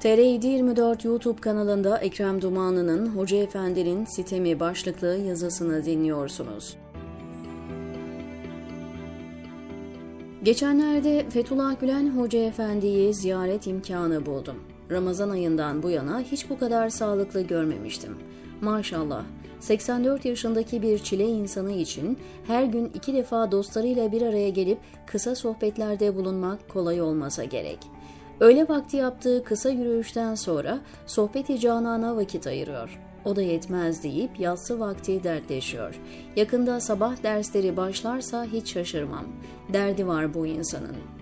TR 0.00 0.18
24 0.18 1.04
YouTube 1.04 1.40
kanalında 1.40 1.98
Ekrem 1.98 2.42
Dumanlı'nın 2.42 3.06
Hoca 3.06 3.36
Efendi'nin 3.36 4.04
sitemi 4.04 4.60
başlıklı 4.60 5.16
yazısını 5.16 5.84
dinliyorsunuz. 5.84 6.76
Geçenlerde 10.42 11.30
Fethullah 11.30 11.80
Gülen 11.80 12.16
Hoca 12.16 12.38
Efendi'yi 12.38 13.14
ziyaret 13.14 13.66
imkanı 13.66 14.26
buldum. 14.26 14.56
Ramazan 14.90 15.30
ayından 15.30 15.82
bu 15.82 15.90
yana 15.90 16.20
hiç 16.20 16.50
bu 16.50 16.58
kadar 16.58 16.88
sağlıklı 16.88 17.40
görmemiştim. 17.40 18.16
Maşallah 18.60 19.24
84 19.60 20.24
yaşındaki 20.24 20.82
bir 20.82 20.98
çile 20.98 21.24
insanı 21.24 21.72
için 21.72 22.18
her 22.46 22.64
gün 22.64 22.90
iki 22.94 23.14
defa 23.14 23.52
dostlarıyla 23.52 24.12
bir 24.12 24.22
araya 24.22 24.48
gelip 24.48 24.78
kısa 25.06 25.34
sohbetlerde 25.34 26.16
bulunmak 26.16 26.68
kolay 26.68 27.00
olmasa 27.00 27.44
gerek. 27.44 27.78
Öğle 28.40 28.68
vakti 28.68 28.96
yaptığı 28.96 29.44
kısa 29.44 29.70
yürüyüşten 29.70 30.34
sonra 30.34 30.78
sohbeti 31.06 31.60
canana 31.60 32.16
vakit 32.16 32.46
ayırıyor. 32.46 33.00
O 33.24 33.36
da 33.36 33.42
yetmez 33.42 34.02
deyip 34.02 34.40
yatsı 34.40 34.80
vakti 34.80 35.24
dertleşiyor. 35.24 36.00
Yakında 36.36 36.80
sabah 36.80 37.22
dersleri 37.22 37.76
başlarsa 37.76 38.44
hiç 38.44 38.72
şaşırmam. 38.72 39.24
Derdi 39.72 40.06
var 40.06 40.34
bu 40.34 40.46
insanın. 40.46 41.17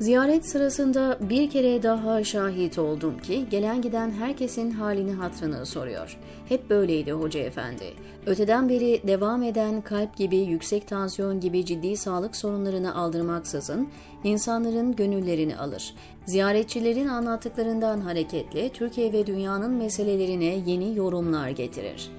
Ziyaret 0.00 0.48
sırasında 0.48 1.18
bir 1.20 1.50
kere 1.50 1.82
daha 1.82 2.24
şahit 2.24 2.78
oldum 2.78 3.18
ki 3.18 3.46
gelen 3.50 3.82
giden 3.82 4.10
herkesin 4.10 4.70
halini 4.70 5.12
hatrını 5.12 5.66
soruyor. 5.66 6.18
Hep 6.48 6.70
böyleydi 6.70 7.12
hoca 7.12 7.40
efendi. 7.40 7.84
Öteden 8.26 8.68
beri 8.68 9.00
devam 9.06 9.42
eden 9.42 9.80
kalp 9.80 10.16
gibi, 10.16 10.36
yüksek 10.36 10.88
tansiyon 10.88 11.40
gibi 11.40 11.64
ciddi 11.64 11.96
sağlık 11.96 12.36
sorunlarını 12.36 12.94
aldırmaksızın 12.94 13.88
insanların 14.24 14.96
gönüllerini 14.96 15.56
alır. 15.56 15.94
Ziyaretçilerin 16.26 17.06
anlattıklarından 17.08 18.00
hareketle 18.00 18.68
Türkiye 18.68 19.12
ve 19.12 19.26
dünyanın 19.26 19.72
meselelerine 19.72 20.62
yeni 20.66 20.96
yorumlar 20.96 21.48
getirir. 21.48 22.10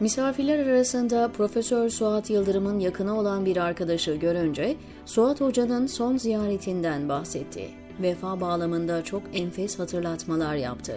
Misafirler 0.00 0.66
arasında 0.66 1.28
Profesör 1.32 1.88
Suat 1.88 2.30
Yıldırım'ın 2.30 2.78
yakını 2.78 3.18
olan 3.18 3.46
bir 3.46 3.56
arkadaşı 3.56 4.14
görünce 4.14 4.76
Suat 5.06 5.40
Hoca'nın 5.40 5.86
son 5.86 6.16
ziyaretinden 6.16 7.08
bahsetti. 7.08 7.68
Vefa 8.02 8.40
bağlamında 8.40 9.04
çok 9.04 9.22
enfes 9.34 9.78
hatırlatmalar 9.78 10.54
yaptı. 10.54 10.94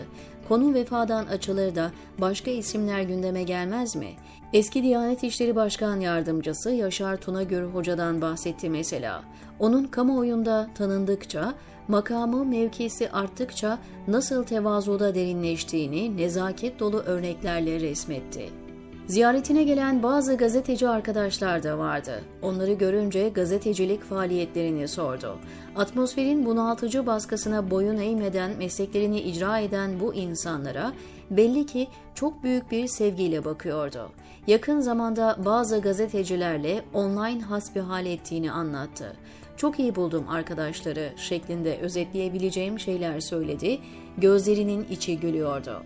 Konu 0.48 0.74
vefadan 0.74 1.26
açılır 1.26 1.76
da 1.76 1.92
başka 2.18 2.52
isimler 2.52 3.02
gündeme 3.02 3.44
gelmez 3.44 3.96
mi? 3.96 4.10
Eski 4.54 4.84
Diyanet 4.84 5.24
İşleri 5.24 5.56
Başkan 5.56 6.00
Yardımcısı 6.00 6.72
Yaşar 6.72 7.18
Tunagür 7.18 7.64
Hoca'dan 7.64 8.22
bahsetti 8.22 8.70
mesela. 8.70 9.24
Onun 9.60 9.84
kamuoyunda 9.84 10.70
tanındıkça, 10.76 11.54
makamı 11.88 12.46
mevkisi 12.46 13.12
arttıkça 13.12 13.80
nasıl 14.08 14.44
tevazuda 14.44 15.16
derinleştiğini 15.16 16.18
nezaket 16.18 16.80
dolu 16.80 17.00
örneklerle 17.00 17.80
resmetti. 17.80 18.67
Ziyaretine 19.08 19.64
gelen 19.64 20.04
bazı 20.04 20.38
gazeteci 20.38 20.90
arkadaşlar 20.90 21.64
da 21.64 21.78
vardı. 21.78 22.22
Onları 22.42 22.74
görünce 22.74 23.30
gazetecilik 23.30 24.04
faaliyetlerini 24.04 24.88
sordu. 24.88 25.38
Atmosferin 25.76 26.46
bunaltıcı 26.46 27.06
baskısına 27.06 27.72
boyun 27.72 27.98
eğmeden 27.98 28.52
mesleklerini 28.58 29.22
icra 29.22 29.60
eden 29.60 30.00
bu 30.00 30.14
insanlara 30.14 30.94
belli 31.32 31.66
ki 31.66 31.88
çok 32.16 32.44
büyük 32.44 32.72
bir 32.72 32.88
sevgiyle 32.88 33.46
bakıyordu. 33.46 34.10
Yakın 34.48 34.80
zamanda 34.80 35.38
bazı 35.46 35.82
gazetecilerle 35.82 36.84
online 36.94 37.42
hasbihal 37.42 38.06
ettiğini 38.06 38.52
anlattı. 38.52 39.16
Çok 39.58 39.80
iyi 39.80 39.96
buldum 39.96 40.26
arkadaşları 40.30 41.10
şeklinde 41.18 41.78
özetleyebileceğim 41.78 42.80
şeyler 42.80 43.20
söyledi. 43.20 43.80
Gözlerinin 44.18 44.88
içi 44.90 45.20
gülüyordu. 45.20 45.84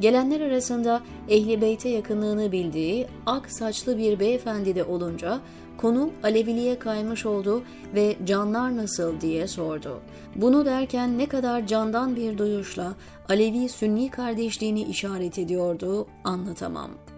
Gelenler 0.00 0.40
arasında 0.40 1.00
Ehli 1.28 1.60
Beyt'e 1.60 1.88
yakınlığını 1.88 2.52
bildiği 2.52 3.06
ak 3.26 3.50
saçlı 3.50 3.98
bir 3.98 4.20
beyefendi 4.20 4.74
de 4.74 4.84
olunca 4.84 5.40
konu 5.76 6.10
Aleviliğe 6.22 6.78
kaymış 6.78 7.26
oldu 7.26 7.62
ve 7.94 8.16
canlar 8.24 8.76
nasıl 8.76 9.20
diye 9.20 9.46
sordu. 9.46 10.00
Bunu 10.36 10.64
derken 10.64 11.18
ne 11.18 11.26
kadar 11.26 11.66
candan 11.66 12.16
bir 12.16 12.38
duyuşla 12.38 12.94
Alevi-Sünni 13.28 14.10
kardeşliğini 14.10 14.82
işaret 14.82 15.38
ediyordu 15.38 16.06
anlatamam.'' 16.24 17.11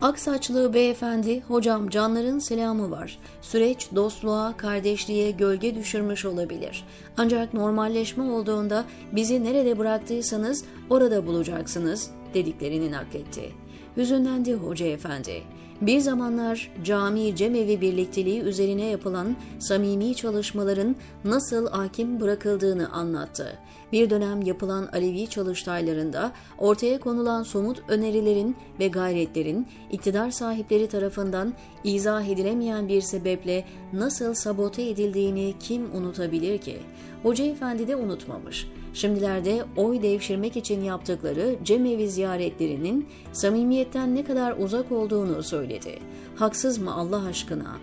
Aksaçlı 0.00 0.74
beyefendi, 0.74 1.40
hocam 1.40 1.88
canların 1.88 2.38
selamı 2.38 2.90
var. 2.90 3.18
Süreç 3.42 3.88
dostluğa, 3.94 4.56
kardeşliğe 4.56 5.30
gölge 5.30 5.74
düşürmüş 5.74 6.24
olabilir. 6.24 6.84
Ancak 7.16 7.54
normalleşme 7.54 8.24
olduğunda 8.24 8.84
bizi 9.12 9.44
nerede 9.44 9.78
bıraktıysanız 9.78 10.64
orada 10.90 11.26
bulacaksınız 11.26 12.10
dediklerini 12.34 12.90
nakletti. 12.90 13.52
Hüzünlendi 13.96 14.54
hoca 14.54 14.86
efendi. 14.86 15.42
Bir 15.80 16.00
zamanlar 16.00 16.72
cami 16.84 17.36
cemevi 17.36 17.80
birlikteliği 17.80 18.40
üzerine 18.40 18.84
yapılan 18.84 19.36
samimi 19.58 20.14
çalışmaların 20.14 20.96
nasıl 21.24 21.66
hakim 21.66 22.20
bırakıldığını 22.20 22.92
anlattı. 22.92 23.58
Bir 23.92 24.10
dönem 24.10 24.42
yapılan 24.42 24.88
Alevi 24.92 25.26
çalıştaylarında 25.26 26.32
ortaya 26.58 27.00
konulan 27.00 27.42
somut 27.42 27.82
önerilerin 27.88 28.56
ve 28.78 28.88
gayretlerin 28.88 29.66
iktidar 29.92 30.30
sahipleri 30.30 30.88
tarafından 30.88 31.54
izah 31.84 32.24
edilemeyen 32.24 32.88
bir 32.88 33.00
sebeple 33.00 33.64
nasıl 33.92 34.34
sabote 34.34 34.82
edildiğini 34.82 35.54
kim 35.60 35.94
unutabilir 35.94 36.58
ki? 36.58 36.78
Hoca 37.22 37.44
Efendi 37.44 37.88
de 37.88 37.96
unutmamış. 37.96 38.68
Şimdilerde 38.94 39.64
oy 39.76 40.02
devşirmek 40.02 40.56
için 40.56 40.82
yaptıkları 40.82 41.56
cemevi 41.64 42.08
ziyaretlerinin 42.08 43.08
samimiyetten 43.32 44.14
ne 44.14 44.24
kadar 44.24 44.56
uzak 44.58 44.92
olduğunu 44.92 45.42
söyledi. 45.42 45.98
Haksız 46.36 46.78
mı 46.78 46.94
Allah 46.94 47.26
aşkına? 47.26 47.76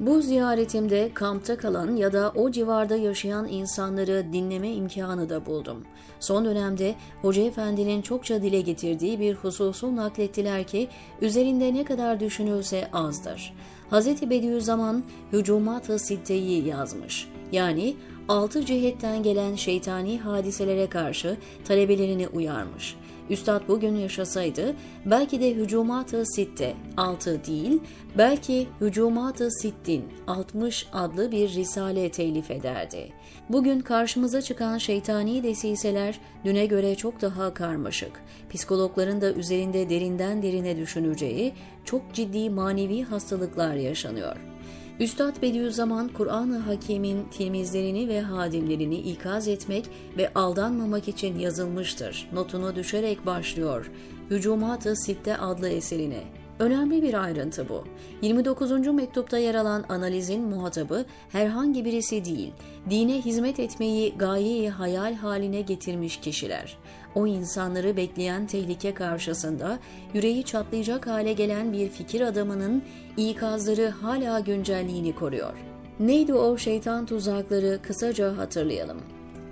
Bu 0.00 0.22
ziyaretimde 0.22 1.10
kampta 1.14 1.56
kalan 1.56 1.96
ya 1.96 2.12
da 2.12 2.32
o 2.34 2.50
civarda 2.50 2.96
yaşayan 2.96 3.48
insanları 3.48 4.26
dinleme 4.32 4.68
imkanı 4.68 5.28
da 5.28 5.46
buldum. 5.46 5.84
Son 6.20 6.44
dönemde 6.44 6.94
Hoca 7.22 7.42
Efendi'nin 7.42 8.02
çokça 8.02 8.42
dile 8.42 8.60
getirdiği 8.60 9.20
bir 9.20 9.34
hususu 9.34 9.96
naklettiler 9.96 10.64
ki 10.64 10.88
üzerinde 11.20 11.74
ne 11.74 11.84
kadar 11.84 12.20
düşünülse 12.20 12.88
azdır. 12.92 13.54
Hz. 13.90 14.30
Bediüzzaman 14.30 15.02
Hücumat-ı 15.32 15.98
Sitte'yi 15.98 16.66
yazmış. 16.66 17.28
Yani 17.52 17.96
altı 18.28 18.64
cihetten 18.66 19.22
gelen 19.22 19.54
şeytani 19.54 20.18
hadiselere 20.18 20.88
karşı 20.88 21.36
talebelerini 21.64 22.28
uyarmış. 22.28 22.96
Üstad 23.30 23.68
bugün 23.68 23.96
yaşasaydı 23.96 24.74
belki 25.06 25.40
de 25.40 25.54
Hücumat-ı 25.54 26.26
Sitte 26.26 26.74
6 26.96 27.44
değil 27.44 27.80
belki 28.18 28.66
Hücumat-ı 28.80 29.50
Sittin 29.50 30.04
60 30.26 30.86
adlı 30.92 31.32
bir 31.32 31.48
risale 31.48 32.10
telif 32.10 32.50
ederdi. 32.50 33.12
Bugün 33.48 33.80
karşımıza 33.80 34.42
çıkan 34.42 34.78
şeytani 34.78 35.42
desiseler 35.42 36.20
düne 36.44 36.66
göre 36.66 36.94
çok 36.94 37.20
daha 37.20 37.54
karmaşık. 37.54 38.20
Psikologların 38.50 39.20
da 39.20 39.32
üzerinde 39.32 39.90
derinden 39.90 40.42
derine 40.42 40.76
düşüneceği 40.76 41.52
çok 41.84 42.14
ciddi 42.14 42.50
manevi 42.50 43.02
hastalıklar 43.02 43.74
yaşanıyor. 43.74 44.53
Üstad 45.00 45.42
Bediüzzaman 45.42 46.08
Kur'an-ı 46.08 46.58
Hakim'in 46.58 47.24
temizlerini 47.24 48.08
ve 48.08 48.20
hadimlerini 48.20 48.96
ikaz 48.96 49.48
etmek 49.48 49.84
ve 50.16 50.34
aldanmamak 50.34 51.08
için 51.08 51.38
yazılmıştır. 51.38 52.28
Notunu 52.32 52.76
düşerek 52.76 53.26
başlıyor. 53.26 53.90
Hücumat-ı 54.30 54.96
Sitte 54.96 55.36
adlı 55.36 55.68
eserine. 55.68 56.43
Önemli 56.58 57.02
bir 57.02 57.14
ayrıntı 57.24 57.68
bu. 57.68 57.84
29. 58.22 58.70
mektupta 58.86 59.38
yer 59.38 59.54
alan 59.54 59.84
analizin 59.88 60.42
muhatabı 60.42 61.04
herhangi 61.28 61.84
birisi 61.84 62.24
değil, 62.24 62.52
dine 62.90 63.20
hizmet 63.20 63.60
etmeyi 63.60 64.14
gayeyi 64.18 64.70
hayal 64.70 65.14
haline 65.14 65.60
getirmiş 65.60 66.16
kişiler. 66.16 66.76
O 67.14 67.26
insanları 67.26 67.96
bekleyen 67.96 68.46
tehlike 68.46 68.94
karşısında 68.94 69.78
yüreği 70.14 70.44
çatlayacak 70.44 71.06
hale 71.06 71.32
gelen 71.32 71.72
bir 71.72 71.88
fikir 71.88 72.20
adamının 72.20 72.82
ikazları 73.16 73.88
hala 73.88 74.40
güncelliğini 74.40 75.14
koruyor. 75.14 75.54
Neydi 76.00 76.34
o 76.34 76.58
şeytan 76.58 77.06
tuzakları 77.06 77.78
kısaca 77.82 78.38
hatırlayalım. 78.38 78.98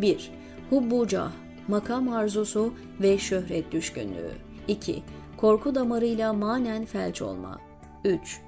1. 0.01 0.31
Hubbucah, 0.71 1.33
makam 1.69 2.09
arzusu 2.09 2.75
ve 3.01 3.19
şöhret 3.19 3.73
düşkünlüğü. 3.73 4.52
2 4.69 5.03
korku 5.37 5.75
damarıyla 5.75 6.33
manen 6.33 6.85
felç 6.85 7.23
olma. 7.23 7.61
3. 8.05 8.41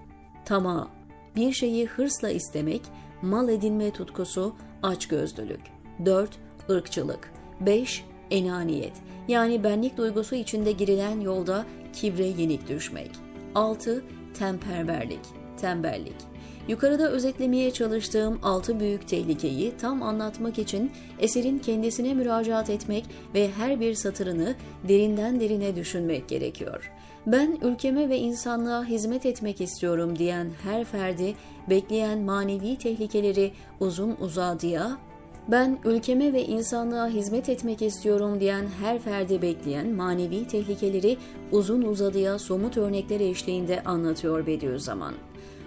Tama, 0.44 0.88
bir 1.36 1.52
şeyi 1.52 1.86
hırsla 1.86 2.30
istemek, 2.30 2.82
mal 3.22 3.48
edinme 3.48 3.90
tutkusu, 3.90 4.54
açgözlülük. 4.82 5.60
4. 6.04 6.30
ırkçılık. 6.70 7.32
5. 7.60 8.04
Enaniyet, 8.30 8.92
yani 9.28 9.64
benlik 9.64 9.96
duygusu 9.96 10.34
içinde 10.34 10.72
girilen 10.72 11.20
yolda 11.20 11.64
kibre 11.92 12.26
yenik 12.26 12.68
düşmek. 12.68 13.10
6. 13.54 14.04
Temperverlik, 14.38 15.20
tembellik. 15.60 16.16
Yukarıda 16.68 17.10
özetlemeye 17.10 17.70
çalıştığım 17.70 18.38
altı 18.42 18.80
büyük 18.80 19.08
tehlikeyi 19.08 19.72
tam 19.80 20.02
anlatmak 20.02 20.58
için 20.58 20.90
eserin 21.18 21.58
kendisine 21.58 22.14
müracaat 22.14 22.70
etmek 22.70 23.04
ve 23.34 23.50
her 23.52 23.80
bir 23.80 23.94
satırını 23.94 24.54
derinden 24.88 25.40
derine 25.40 25.76
düşünmek 25.76 26.28
gerekiyor. 26.28 26.92
Ben 27.26 27.58
ülkeme 27.62 28.08
ve 28.08 28.18
insanlığa 28.18 28.84
hizmet 28.84 29.26
etmek 29.26 29.60
istiyorum 29.60 30.18
diyen 30.18 30.50
her 30.62 30.84
ferdi 30.84 31.34
bekleyen 31.70 32.18
manevi 32.18 32.76
tehlikeleri 32.76 33.52
uzun 33.80 34.16
uzadıya 34.20 34.98
ben 35.48 35.78
ülkeme 35.84 36.32
ve 36.32 36.44
insanlığa 36.44 37.08
hizmet 37.08 37.48
etmek 37.48 37.82
istiyorum 37.82 38.40
diyen 38.40 38.66
her 38.80 38.98
ferdi 38.98 39.42
bekleyen 39.42 39.88
manevi 39.88 40.46
tehlikeleri 40.46 41.16
uzun 41.52 41.82
uzadıya 41.82 42.38
somut 42.38 42.76
örnekler 42.76 43.20
eşliğinde 43.20 43.82
anlatıyor 43.82 44.46
Bediüzzaman. 44.46 45.14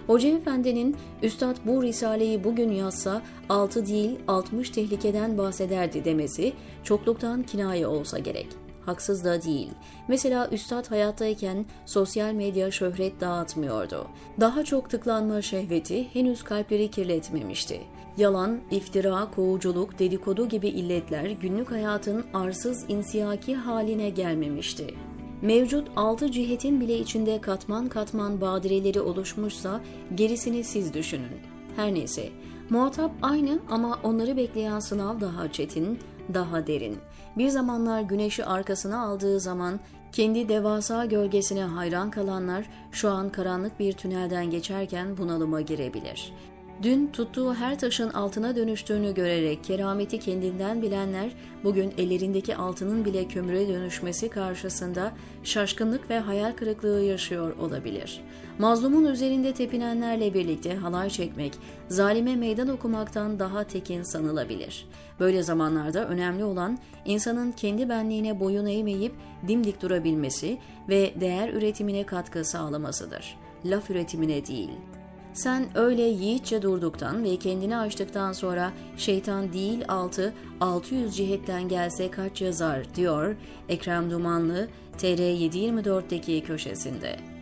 Hoca 0.08 0.28
Efendi'nin 0.28 0.96
Üstad 1.22 1.56
bu 1.66 1.82
Risale'yi 1.82 2.44
bugün 2.44 2.72
yazsa 2.72 3.22
6 3.48 3.86
değil 3.86 4.18
60 4.28 4.70
tehlikeden 4.70 5.38
bahsederdi 5.38 6.04
demesi 6.04 6.52
çokluktan 6.84 7.42
kinaye 7.42 7.86
olsa 7.86 8.18
gerek. 8.18 8.46
Haksız 8.86 9.24
da 9.24 9.42
değil. 9.42 9.70
Mesela 10.08 10.48
Üstad 10.48 10.90
hayattayken 10.90 11.66
sosyal 11.86 12.32
medya 12.32 12.70
şöhret 12.70 13.20
dağıtmıyordu. 13.20 14.06
Daha 14.40 14.64
çok 14.64 14.90
tıklanma 14.90 15.42
şehveti 15.42 16.14
henüz 16.14 16.42
kalpleri 16.42 16.90
kirletmemişti. 16.90 17.80
Yalan, 18.16 18.60
iftira, 18.70 19.28
kovuculuk, 19.36 19.98
dedikodu 19.98 20.48
gibi 20.48 20.68
illetler 20.68 21.30
günlük 21.30 21.70
hayatın 21.70 22.24
arsız 22.34 22.84
insiyaki 22.88 23.54
haline 23.54 24.10
gelmemişti. 24.10 24.94
Mevcut 25.42 25.88
altı 25.96 26.30
cihetin 26.30 26.80
bile 26.80 26.98
içinde 26.98 27.40
katman 27.40 27.88
katman 27.88 28.40
badireleri 28.40 29.00
oluşmuşsa 29.00 29.80
gerisini 30.14 30.64
siz 30.64 30.94
düşünün. 30.94 31.40
Her 31.76 31.94
neyse, 31.94 32.28
muhatap 32.70 33.10
aynı 33.22 33.58
ama 33.70 33.98
onları 34.02 34.36
bekleyen 34.36 34.80
sınav 34.80 35.20
daha 35.20 35.52
çetin, 35.52 35.98
daha 36.34 36.66
derin. 36.66 36.96
Bir 37.36 37.48
zamanlar 37.48 38.00
güneşi 38.00 38.44
arkasına 38.44 39.02
aldığı 39.02 39.40
zaman 39.40 39.80
kendi 40.12 40.48
devasa 40.48 41.04
gölgesine 41.04 41.62
hayran 41.62 42.10
kalanlar 42.10 42.64
şu 42.92 43.10
an 43.10 43.32
karanlık 43.32 43.80
bir 43.80 43.92
tünelden 43.92 44.50
geçerken 44.50 45.16
bunalıma 45.16 45.60
girebilir. 45.60 46.32
Dün 46.82 47.06
tuttuğu 47.12 47.54
her 47.54 47.78
taşın 47.78 48.10
altına 48.10 48.56
dönüştüğünü 48.56 49.14
görerek 49.14 49.64
kerameti 49.64 50.18
kendinden 50.18 50.82
bilenler 50.82 51.30
bugün 51.64 51.94
ellerindeki 51.98 52.56
altının 52.56 53.04
bile 53.04 53.28
kömüre 53.28 53.68
dönüşmesi 53.68 54.28
karşısında 54.28 55.12
şaşkınlık 55.44 56.10
ve 56.10 56.18
hayal 56.18 56.52
kırıklığı 56.52 57.02
yaşıyor 57.02 57.56
olabilir. 57.56 58.20
Mazlumun 58.58 59.04
üzerinde 59.04 59.54
tepinenlerle 59.54 60.34
birlikte 60.34 60.74
halay 60.74 61.10
çekmek, 61.10 61.52
zalime 61.88 62.36
meydan 62.36 62.68
okumaktan 62.68 63.38
daha 63.38 63.64
tekin 63.64 64.02
sanılabilir. 64.02 64.86
Böyle 65.20 65.42
zamanlarda 65.42 66.08
önemli 66.08 66.44
olan 66.44 66.78
insanın 67.04 67.52
kendi 67.52 67.88
benliğine 67.88 68.40
boyun 68.40 68.66
eğmeyip 68.66 69.12
dimdik 69.48 69.82
durabilmesi 69.82 70.58
ve 70.88 71.14
değer 71.20 71.48
üretimine 71.48 72.06
katkı 72.06 72.44
sağlamasıdır. 72.44 73.36
Laf 73.64 73.90
üretimine 73.90 74.46
değil.'' 74.46 74.97
Sen 75.38 75.78
öyle 75.78 76.02
yiğitçe 76.02 76.62
durduktan 76.62 77.24
ve 77.24 77.36
kendini 77.36 77.76
açtıktan 77.76 78.32
sonra 78.32 78.72
şeytan 78.96 79.52
değil 79.52 79.84
altı 79.88 80.34
600 80.60 81.16
cihetten 81.16 81.68
gelse 81.68 82.10
kaç 82.10 82.42
yazar 82.42 82.94
diyor 82.94 83.36
Ekrem 83.68 84.10
Dumanlı 84.10 84.68
TR724'deki 84.98 86.42
köşesinde. 86.42 87.37